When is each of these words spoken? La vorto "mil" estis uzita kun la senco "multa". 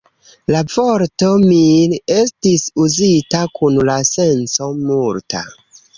La 0.53 0.59
vorto 0.75 1.27
"mil" 1.43 1.93
estis 2.15 2.65
uzita 2.85 3.45
kun 3.61 3.79
la 3.91 3.99
senco 4.15 4.71
"multa". 4.89 5.45